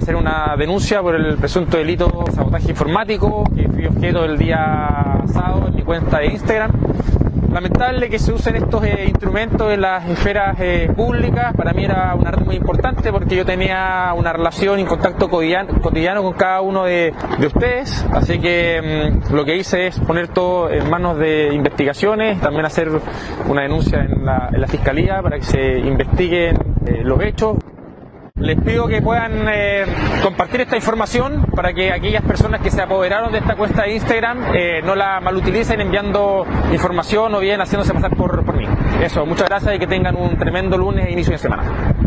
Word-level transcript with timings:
hacer 0.00 0.16
una 0.16 0.56
denuncia 0.56 1.02
por 1.02 1.14
el 1.14 1.36
presunto 1.36 1.76
delito 1.76 2.24
de 2.26 2.32
sabotaje 2.32 2.70
informático 2.70 3.44
que 3.54 3.68
fui 3.68 3.84
objeto 3.84 4.24
el 4.24 4.38
día 4.38 5.22
sábado 5.26 5.68
en 5.68 5.74
mi 5.76 5.82
cuenta 5.82 6.18
de 6.18 6.26
Instagram. 6.28 6.70
Lamentable 7.52 8.08
que 8.08 8.18
se 8.18 8.32
usen 8.32 8.56
estos 8.56 8.82
eh, 8.84 9.06
instrumentos 9.08 9.72
en 9.72 9.80
las 9.80 10.08
esferas 10.08 10.56
eh, 10.60 10.90
públicas. 10.96 11.52
Para 11.54 11.72
mí 11.72 11.84
era 11.84 12.14
una 12.14 12.30
red 12.30 12.46
muy 12.46 12.54
importante 12.56 13.12
porque 13.12 13.36
yo 13.36 13.44
tenía 13.44 14.14
una 14.16 14.32
relación 14.32 14.78
y 14.78 14.84
contacto 14.84 15.28
cotidiano, 15.28 15.80
cotidiano 15.82 16.22
con 16.22 16.32
cada 16.32 16.60
uno 16.60 16.84
de, 16.84 17.12
de 17.38 17.46
ustedes. 17.46 18.06
Así 18.12 18.38
que 18.38 19.10
mm, 19.30 19.34
lo 19.34 19.44
que 19.44 19.56
hice 19.56 19.88
es 19.88 19.98
poner 19.98 20.28
todo 20.28 20.70
en 20.70 20.88
manos 20.88 21.18
de 21.18 21.52
investigaciones, 21.52 22.40
también 22.40 22.64
hacer 22.64 22.88
una 23.48 23.62
denuncia 23.62 24.00
en 24.00 24.24
la, 24.24 24.48
en 24.52 24.60
la 24.60 24.66
fiscalía 24.68 25.20
para 25.20 25.36
que 25.36 25.44
se 25.44 25.78
investiguen 25.80 26.56
eh, 26.86 27.02
los 27.02 27.20
hechos. 27.22 27.56
Les 28.40 28.58
pido 28.58 28.86
que 28.86 29.02
puedan 29.02 29.46
eh, 29.52 29.84
compartir 30.22 30.62
esta 30.62 30.74
información 30.74 31.44
para 31.54 31.74
que 31.74 31.92
aquellas 31.92 32.22
personas 32.22 32.62
que 32.62 32.70
se 32.70 32.80
apoderaron 32.80 33.30
de 33.32 33.38
esta 33.38 33.54
cuenta 33.54 33.82
de 33.82 33.94
Instagram 33.94 34.54
eh, 34.54 34.80
no 34.82 34.94
la 34.94 35.20
malutilicen 35.20 35.78
enviando 35.80 36.46
información 36.72 37.34
o 37.34 37.40
bien 37.40 37.60
haciéndose 37.60 37.92
pasar 37.92 38.16
por, 38.16 38.42
por 38.42 38.56
mí. 38.56 38.66
Eso, 39.02 39.26
muchas 39.26 39.46
gracias 39.46 39.74
y 39.74 39.78
que 39.78 39.86
tengan 39.86 40.16
un 40.16 40.38
tremendo 40.38 40.78
lunes 40.78 41.06
e 41.06 41.12
inicio 41.12 41.32
de 41.32 41.38
semana. 41.38 41.99